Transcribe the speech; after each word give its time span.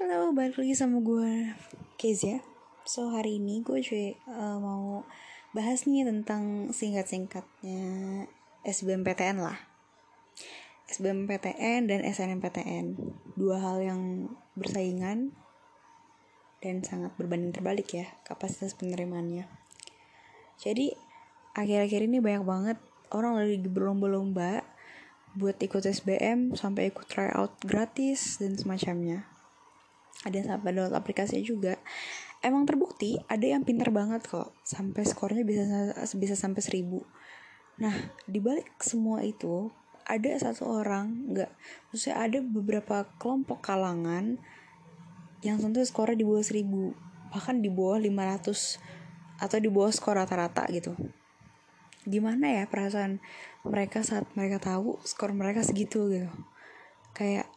Halo, 0.00 0.32
balik 0.32 0.56
lagi 0.56 0.72
sama 0.72 1.04
gue 1.04 1.52
Kezia 2.00 2.40
So 2.88 3.12
hari 3.12 3.36
ini 3.36 3.60
gue 3.60 3.84
cuy 3.84 4.16
uh, 4.32 4.56
mau 4.56 5.04
bahas 5.52 5.84
nih 5.84 6.08
tentang 6.08 6.72
singkat-singkatnya 6.72 8.24
SBMPTN 8.64 9.44
lah. 9.44 9.60
SBMPTN 10.88 11.84
dan 11.84 12.00
SNMPTN 12.00 12.96
Dua 13.36 13.60
hal 13.60 13.84
yang 13.84 14.32
bersaingan 14.56 15.36
dan 16.64 16.80
sangat 16.80 17.12
berbanding 17.20 17.52
terbalik 17.52 17.92
ya 17.92 18.08
kapasitas 18.24 18.72
penerimaannya. 18.80 19.52
Jadi 20.64 20.96
akhir-akhir 21.52 22.08
ini 22.08 22.24
banyak 22.24 22.48
banget 22.48 22.80
orang 23.12 23.36
lagi 23.36 23.60
berlomba-lomba 23.68 24.64
buat 25.36 25.60
ikut 25.60 25.84
SBM 25.84 26.56
sampai 26.56 26.88
ikut 26.88 27.04
tryout 27.04 27.60
gratis 27.68 28.40
dan 28.40 28.56
semacamnya 28.56 29.28
ada 30.24 30.34
yang 30.36 30.48
sampai 30.48 30.70
download 30.76 30.96
aplikasinya 30.96 31.44
juga. 31.44 31.74
Emang 32.40 32.64
terbukti 32.64 33.20
ada 33.28 33.44
yang 33.44 33.64
pinter 33.64 33.92
banget 33.92 34.24
kok. 34.24 34.52
Sampai 34.64 35.04
skornya 35.04 35.44
bisa 35.44 35.64
bisa 36.16 36.34
sampai 36.36 36.60
seribu. 36.64 37.04
Nah 37.80 37.92
dibalik 38.28 38.68
semua 38.80 39.24
itu 39.24 39.72
ada 40.04 40.30
satu 40.40 40.66
orang 40.66 41.32
nggak 41.32 41.50
maksudnya 41.92 42.16
ada 42.18 42.38
beberapa 42.42 43.06
kelompok 43.20 43.62
kalangan 43.62 44.40
yang 45.40 45.56
tentu 45.60 45.80
skornya 45.84 46.20
di 46.20 46.26
bawah 46.28 46.44
seribu. 46.44 46.92
Bahkan 47.32 47.64
di 47.64 47.70
bawah 47.72 48.00
500 48.00 48.80
atau 49.40 49.56
di 49.56 49.68
bawah 49.72 49.88
skor 49.88 50.20
rata-rata 50.20 50.68
gitu. 50.68 50.92
Gimana 52.04 52.48
ya 52.48 52.64
perasaan 52.68 53.20
mereka 53.64 54.04
saat 54.04 54.28
mereka 54.36 54.60
tahu 54.60 55.00
skor 55.04 55.32
mereka 55.32 55.64
segitu 55.64 56.08
gitu? 56.12 56.30
Kayak 57.16 57.49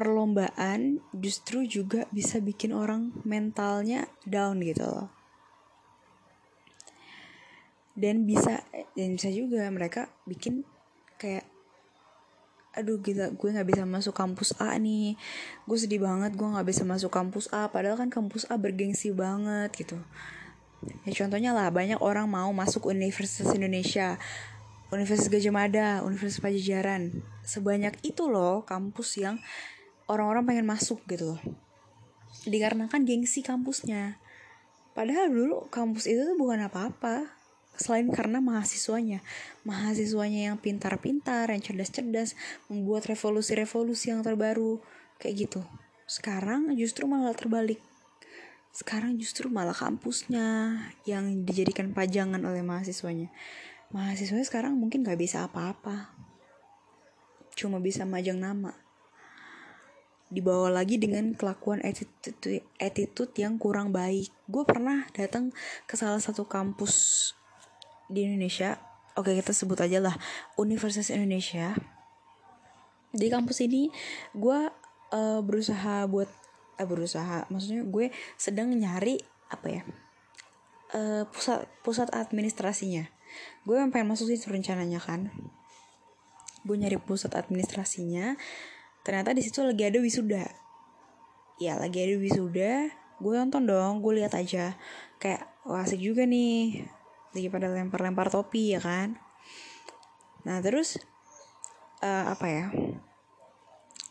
perlombaan 0.00 1.04
justru 1.12 1.68
juga 1.68 2.08
bisa 2.08 2.40
bikin 2.40 2.72
orang 2.72 3.12
mentalnya 3.28 4.08
down 4.24 4.64
gitu 4.64 4.88
loh. 4.88 5.12
Dan 7.92 8.24
bisa 8.24 8.64
dan 8.96 9.20
bisa 9.20 9.28
juga 9.28 9.68
mereka 9.68 10.08
bikin 10.24 10.64
kayak 11.20 11.44
aduh 12.72 12.96
gila 12.96 13.28
gue 13.36 13.48
nggak 13.52 13.68
bisa 13.68 13.84
masuk 13.84 14.16
kampus 14.16 14.56
A 14.56 14.72
nih. 14.80 15.20
Gue 15.68 15.76
sedih 15.76 16.00
banget 16.00 16.32
gue 16.32 16.48
nggak 16.48 16.64
bisa 16.64 16.88
masuk 16.88 17.12
kampus 17.12 17.52
A. 17.52 17.68
Padahal 17.68 18.00
kan 18.00 18.08
kampus 18.08 18.48
A 18.48 18.56
bergengsi 18.56 19.12
banget 19.12 19.68
gitu. 19.76 20.00
Ya 21.04 21.12
contohnya 21.12 21.52
lah 21.52 21.68
banyak 21.68 22.00
orang 22.00 22.24
mau 22.24 22.48
masuk 22.56 22.88
Universitas 22.88 23.52
Indonesia 23.52 24.16
Universitas 24.88 25.28
Gajah 25.28 25.52
Mada 25.52 25.88
Universitas 26.08 26.40
Pajajaran. 26.40 27.20
Sebanyak 27.44 28.00
itu 28.00 28.32
loh 28.32 28.64
kampus 28.64 29.20
yang 29.20 29.36
orang-orang 30.10 30.42
pengen 30.42 30.66
masuk 30.66 30.98
gitu 31.06 31.34
loh. 31.34 31.40
Dikarenakan 32.42 33.06
gengsi 33.06 33.46
kampusnya. 33.46 34.18
Padahal 34.90 35.30
dulu 35.30 35.70
kampus 35.70 36.10
itu 36.10 36.26
tuh 36.26 36.34
bukan 36.34 36.66
apa-apa 36.66 37.30
selain 37.78 38.10
karena 38.10 38.42
mahasiswanya. 38.42 39.22
Mahasiswanya 39.62 40.50
yang 40.50 40.56
pintar-pintar 40.58 41.54
yang 41.54 41.62
cerdas-cerdas 41.62 42.34
membuat 42.66 43.06
revolusi-revolusi 43.06 44.10
yang 44.10 44.26
terbaru 44.26 44.82
kayak 45.22 45.46
gitu. 45.46 45.62
Sekarang 46.10 46.74
justru 46.74 47.06
malah 47.06 47.32
terbalik. 47.32 47.78
Sekarang 48.74 49.14
justru 49.14 49.46
malah 49.46 49.74
kampusnya 49.74 50.78
yang 51.06 51.46
dijadikan 51.46 51.94
pajangan 51.94 52.42
oleh 52.42 52.66
mahasiswanya. 52.66 53.30
Mahasiswanya 53.94 54.46
sekarang 54.46 54.74
mungkin 54.74 55.06
gak 55.06 55.18
bisa 55.18 55.46
apa-apa. 55.46 56.14
Cuma 57.54 57.78
bisa 57.82 58.06
majang 58.06 58.38
nama 58.38 58.89
dibawa 60.30 60.70
lagi 60.70 60.96
dengan 60.96 61.34
kelakuan 61.34 61.82
attitude, 61.82 62.62
attitude 62.78 63.34
yang 63.34 63.58
kurang 63.58 63.90
baik. 63.90 64.30
Gue 64.46 64.62
pernah 64.62 65.04
datang 65.10 65.50
ke 65.84 65.98
salah 65.98 66.22
satu 66.22 66.46
kampus 66.46 67.34
di 68.06 68.24
Indonesia. 68.24 68.78
Oke 69.18 69.34
kita 69.34 69.50
sebut 69.50 69.76
aja 69.82 69.98
lah 69.98 70.14
Universitas 70.54 71.10
Indonesia. 71.10 71.74
Di 73.10 73.26
kampus 73.26 73.58
ini 73.66 73.90
gue 74.32 74.58
uh, 75.10 75.40
berusaha 75.42 76.06
buat 76.06 76.30
eh, 76.78 76.86
berusaha 76.86 77.50
maksudnya 77.50 77.82
gue 77.82 78.14
sedang 78.38 78.70
nyari 78.70 79.18
apa 79.50 79.66
ya 79.66 79.82
uh, 80.94 81.26
pusat 81.26 81.66
pusat 81.82 82.06
administrasinya. 82.14 83.10
Gue 83.66 83.82
pengen 83.90 84.14
masuk 84.14 84.30
situ 84.30 84.46
rencananya 84.50 85.02
kan. 85.02 85.34
Gue 86.62 86.78
nyari 86.78 87.02
pusat 87.02 87.34
administrasinya 87.34 88.38
ternyata 89.10 89.34
di 89.34 89.42
situ 89.42 89.66
lagi 89.66 89.82
ada 89.82 89.98
wisuda. 89.98 90.46
Ya 91.58 91.74
lagi 91.74 91.98
ada 91.98 92.14
wisuda. 92.14 92.94
Gue 93.18 93.34
nonton 93.34 93.66
dong 93.66 94.06
gue 94.06 94.22
lihat 94.22 94.38
aja. 94.38 94.78
Kayak 95.18 95.50
wah 95.66 95.82
asik 95.82 95.98
juga 95.98 96.22
nih. 96.30 96.86
Lagi 97.34 97.50
pada 97.50 97.66
lempar-lempar 97.74 98.30
topi 98.30 98.70
ya 98.70 98.78
kan? 98.78 99.18
Nah 100.46 100.62
terus 100.62 101.02
uh, 102.06 102.30
apa 102.30 102.46
ya? 102.46 102.64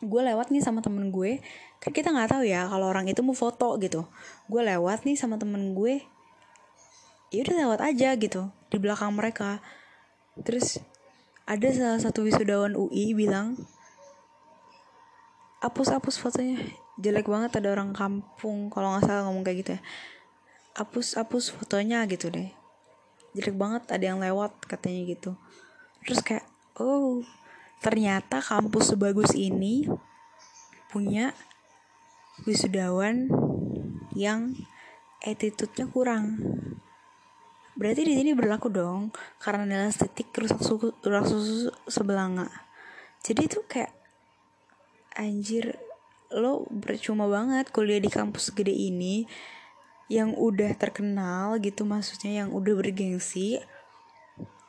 Gue 0.04 0.20
lewat 0.20 0.52
nih 0.52 0.60
sama 0.60 0.84
temen 0.84 1.16
gue. 1.16 1.40
Kan 1.80 1.96
kita 1.96 2.12
nggak 2.12 2.36
tahu 2.36 2.44
ya 2.44 2.68
kalau 2.68 2.92
orang 2.92 3.08
itu 3.08 3.24
mau 3.24 3.32
foto 3.32 3.80
gitu. 3.80 4.04
Gue 4.52 4.68
lewat 4.68 5.08
nih 5.08 5.16
sama 5.16 5.40
temen 5.40 5.80
gue. 5.80 6.04
Ya 7.32 7.48
udah 7.48 7.56
lewat 7.56 7.80
aja 7.88 8.20
gitu 8.20 8.52
di 8.68 8.78
belakang 8.84 9.16
mereka. 9.16 9.64
Terus 10.44 10.84
ada 11.48 11.72
salah 11.72 12.04
satu 12.04 12.28
wisudawan 12.28 12.76
UI 12.76 13.16
bilang 13.16 13.56
hapus-hapus 15.60 16.16
fotonya. 16.20 16.60
Jelek 17.00 17.32
banget 17.32 17.64
ada 17.64 17.72
orang 17.72 17.96
kampung 17.96 18.68
kalau 18.68 18.96
nggak 18.96 19.08
salah 19.08 19.24
ngomong 19.28 19.44
kayak 19.44 19.58
gitu 19.64 19.72
ya. 19.80 19.82
Hapus-hapus 20.76 21.56
fotonya 21.56 22.04
gitu 22.08 22.32
deh. 22.32 22.52
Jelek 23.36 23.56
banget 23.56 23.84
ada 23.92 24.04
yang 24.04 24.20
lewat 24.20 24.56
katanya 24.68 25.08
gitu. 25.08 25.32
Terus 26.04 26.20
kayak 26.24 26.48
oh 26.80 27.24
ternyata 27.80 28.44
kampus 28.44 28.96
sebagus 28.96 29.32
ini 29.36 29.88
punya 30.92 31.32
wisudawan 32.44 33.32
yang 34.16 34.56
attitude-nya 35.24 35.88
kurang. 35.92 36.40
Berarti 37.80 38.04
di 38.04 38.16
sini 38.16 38.36
berlaku 38.36 38.68
dong 38.68 39.16
karena 39.40 39.64
nilai 39.64 39.88
estetik 39.88 40.36
rusak 40.36 40.60
susu, 40.60 40.92
rusak 41.00 41.26
susu 41.32 41.72
sebelanga 41.88 42.70
jadi 43.24 43.52
itu 43.52 43.60
kayak 43.68 43.92
anjir 45.20 45.76
lo 46.32 46.64
percuma 46.80 47.28
banget 47.28 47.68
kuliah 47.76 48.00
di 48.00 48.08
kampus 48.08 48.56
gede 48.56 48.72
ini 48.72 49.28
yang 50.10 50.34
udah 50.34 50.74
terkenal 50.80 51.60
gitu 51.62 51.86
maksudnya 51.86 52.46
yang 52.46 52.50
udah 52.56 52.74
bergengsi 52.74 53.60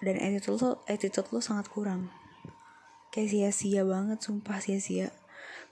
dan 0.00 0.16
attitude 0.20 0.60
lo 0.60 0.70
attitude 0.88 1.28
lo 1.30 1.40
sangat 1.40 1.68
kurang. 1.68 2.08
Kayak 3.12 3.30
sia-sia 3.30 3.82
banget 3.84 4.18
sumpah 4.20 4.58
sia-sia. 4.58 5.12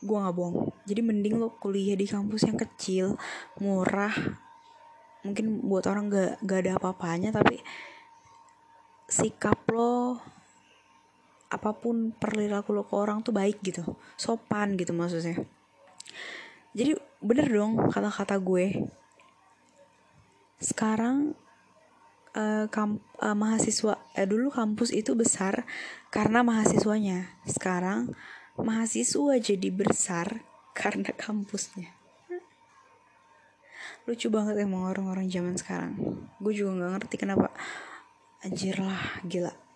Gue 0.05 0.17
nggak 0.17 0.37
bohong. 0.37 0.73
Jadi 0.85 1.01
mending 1.01 1.41
lo 1.41 1.57
kuliah 1.57 1.97
di 1.97 2.05
kampus 2.09 2.49
yang 2.49 2.57
kecil 2.61 3.17
murah. 3.61 4.13
Mungkin 5.25 5.65
buat 5.67 5.85
orang 5.91 6.09
gak 6.09 6.33
gak 6.47 6.61
ada 6.65 6.73
apa-apanya 6.79 7.35
tapi 7.35 7.59
sikap 9.09 9.59
lo 9.73 10.21
apa 11.49 11.73
pun 11.73 12.13
perilaku 12.13 12.77
lo 12.77 12.85
ke 12.85 12.95
orang 12.95 13.25
tuh 13.25 13.33
baik 13.33 13.65
gitu. 13.65 13.97
Sopan 14.21 14.77
gitu 14.77 14.93
maksudnya. 14.93 15.41
Jadi 16.77 16.95
bener 17.25 17.49
dong 17.49 17.89
kata-kata 17.89 18.37
gue. 18.37 18.89
Sekarang 20.61 21.33
uh, 22.37 22.69
kamp, 22.69 23.01
uh, 23.25 23.33
mahasiswa 23.33 23.97
eh, 24.13 24.29
dulu 24.29 24.53
kampus 24.53 24.93
itu 24.93 25.17
besar 25.17 25.65
karena 26.13 26.45
mahasiswanya. 26.45 27.33
Sekarang 27.49 28.13
mahasiswa 28.61 29.41
jadi 29.41 29.69
besar 29.73 30.45
karena 30.79 31.09
kampusnya. 31.17 31.97
Lucu 34.05 34.33
banget 34.33 34.57
emang 34.61 34.89
orang-orang 34.89 35.29
zaman 35.29 35.57
sekarang. 35.57 35.97
Gue 36.41 36.53
juga 36.53 36.77
nggak 36.77 36.93
ngerti 36.97 37.17
kenapa. 37.21 37.53
Anjir 38.45 38.79
lah 38.79 39.19
gila 39.27 39.68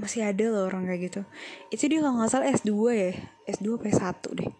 masih 0.00 0.24
ada 0.24 0.44
loh 0.48 0.68
orang 0.68 0.88
kayak 0.88 1.00
gitu. 1.12 1.20
Itu 1.68 1.84
dia 1.88 2.00
kalau 2.00 2.20
nggak 2.20 2.30
salah 2.32 2.48
S2 2.48 2.72
ya 2.92 3.12
S2 3.48 3.68
P1 3.80 4.16
deh. 4.38 4.52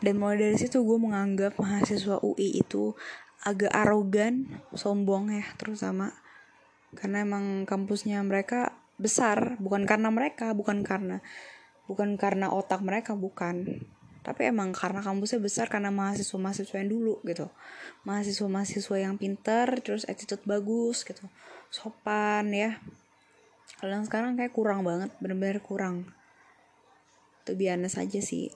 Dan 0.00 0.16
mulai 0.16 0.40
dari 0.40 0.56
situ 0.56 0.80
gue 0.80 0.98
menganggap 0.98 1.60
mahasiswa 1.60 2.24
UI 2.24 2.64
itu 2.64 2.96
agak 3.44 3.70
arogan 3.70 4.48
sombong 4.72 5.30
ya 5.30 5.44
terutama. 5.60 6.16
Karena 6.96 7.22
emang 7.22 7.68
kampusnya 7.68 8.24
mereka 8.24 8.74
besar 9.00 9.56
bukan 9.56 9.88
karena 9.88 10.12
mereka 10.12 10.52
bukan 10.52 10.84
karena 10.84 11.24
bukan 11.88 12.20
karena 12.20 12.52
otak 12.52 12.84
mereka 12.84 13.16
bukan 13.16 13.80
tapi 14.20 14.48
emang 14.48 14.76
karena 14.76 15.00
kampusnya 15.00 15.40
besar 15.40 15.66
karena 15.72 15.88
mahasiswa 15.88 16.36
mahasiswa 16.36 16.76
yang 16.76 16.90
dulu 16.92 17.20
gitu 17.24 17.48
mahasiswa 18.04 18.46
mahasiswa 18.48 18.96
yang 19.00 19.14
pinter 19.16 19.66
terus 19.80 20.04
attitude 20.04 20.44
bagus 20.44 21.08
gitu 21.08 21.24
sopan 21.72 22.52
ya 22.52 22.76
kalau 23.80 23.96
yang 23.96 24.04
sekarang 24.04 24.36
kayak 24.36 24.52
kurang 24.52 24.84
banget 24.84 25.08
bener-bener 25.24 25.64
kurang 25.64 26.10
tuh 27.48 27.56
biasa 27.56 28.04
saja 28.04 28.20
sih 28.20 28.52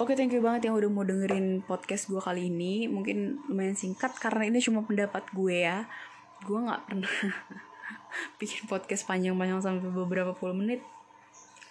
Oke, 0.00 0.16
thank 0.16 0.32
you 0.32 0.40
banget 0.40 0.64
yang 0.64 0.80
udah 0.80 0.88
mau 0.88 1.04
dengerin 1.04 1.60
podcast 1.60 2.08
gue 2.08 2.16
kali 2.16 2.48
ini. 2.48 2.88
Mungkin 2.88 3.36
lumayan 3.52 3.76
singkat 3.76 4.16
karena 4.16 4.48
ini 4.48 4.56
cuma 4.56 4.80
pendapat 4.80 5.28
gue 5.36 5.60
ya. 5.60 5.84
Gue 6.40 6.56
nggak 6.56 6.88
pernah 6.88 7.12
bikin 8.40 8.64
podcast 8.64 9.04
panjang-panjang 9.04 9.60
sampai 9.60 9.92
beberapa 9.92 10.32
puluh 10.32 10.56
menit. 10.56 10.80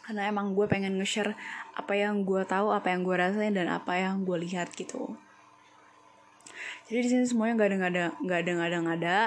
Karena 0.09 0.25
emang 0.25 0.57
gue 0.57 0.65
pengen 0.65 0.97
nge-share 0.97 1.37
apa 1.77 1.93
yang 1.93 2.25
gue 2.25 2.41
tahu, 2.41 2.73
apa 2.73 2.89
yang 2.89 3.05
gue 3.05 3.13
rasain, 3.13 3.53
dan 3.53 3.69
apa 3.69 3.93
yang 3.93 4.25
gue 4.25 4.41
lihat 4.41 4.73
gitu. 4.73 5.13
Jadi 6.89 7.05
di 7.05 7.09
sini 7.13 7.29
semuanya 7.29 7.61
nggak 7.61 7.69
ada 7.69 7.77
nggak 7.77 7.93
ada 7.93 8.05
nggak 8.25 8.39
ada 8.41 8.51
nggak 8.57 8.69
ada 8.73 8.77
nggak 8.81 8.97
ada 9.05 9.17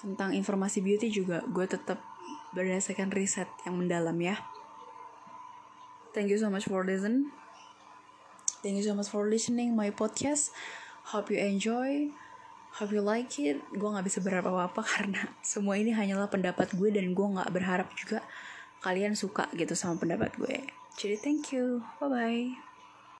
tentang 0.00 0.32
informasi 0.32 0.80
beauty 0.80 1.12
juga 1.12 1.44
gue 1.44 1.68
tetap 1.68 2.00
berdasarkan 2.56 3.12
riset 3.12 3.52
yang 3.68 3.76
mendalam 3.76 4.16
ya. 4.16 4.40
Thank 6.16 6.32
you 6.32 6.40
so 6.40 6.48
much 6.48 6.64
for 6.64 6.80
listen. 6.88 7.28
Thank 8.64 8.80
you 8.80 8.86
so 8.88 8.96
much 8.96 9.12
for 9.12 9.28
listening 9.28 9.76
my 9.76 9.92
podcast. 9.92 10.56
Hope 11.12 11.28
you 11.28 11.36
enjoy. 11.36 12.08
Hope 12.80 12.96
you 12.96 13.04
like 13.04 13.36
it. 13.36 13.60
Gue 13.76 13.92
gak 13.92 14.08
bisa 14.08 14.24
berharap 14.24 14.48
apa-apa 14.48 14.80
karena 14.96 15.20
semua 15.44 15.76
ini 15.76 15.92
hanyalah 15.92 16.32
pendapat 16.32 16.72
gue 16.72 16.88
dan 16.88 17.12
gue 17.12 17.26
gak 17.36 17.52
berharap 17.52 17.92
juga 17.92 18.24
kalian 18.84 19.16
suka 19.16 19.48
gitu 19.56 19.72
sama 19.72 19.96
pendapat 19.96 20.36
gue. 20.36 20.68
Jadi 21.00 21.16
thank 21.24 21.56
you. 21.56 21.80
Bye-bye. 22.04 22.73